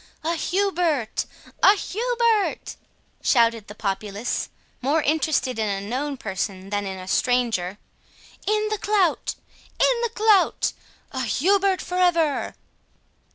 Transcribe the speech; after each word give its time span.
"A 0.23 0.33
Hubert! 0.33 1.27
a 1.61 1.75
Hubert!" 1.75 2.75
shouted 3.21 3.67
the 3.67 3.75
populace, 3.75 4.49
more 4.81 5.03
interested 5.03 5.59
in 5.59 5.69
a 5.69 5.79
known 5.87 6.17
person 6.17 6.71
than 6.71 6.87
in 6.87 6.97
a 6.97 7.07
stranger. 7.07 7.77
"In 8.47 8.69
the 8.69 8.79
clout!—in 8.79 10.01
the 10.01 10.09
clout!—a 10.15 11.21
Hubert 11.25 11.81
for 11.83 11.99
ever!" 11.99 12.55